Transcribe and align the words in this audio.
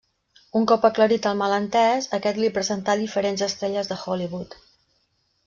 Un 0.59 0.63
cop 0.69 0.85
aclarit 0.87 1.27
el 1.31 1.37
malentès 1.41 2.07
aquest 2.19 2.41
li 2.45 2.49
presenta 2.57 2.97
diferents 3.03 3.45
estrelles 3.49 3.93
de 3.93 4.01
Hollywood. 4.07 4.59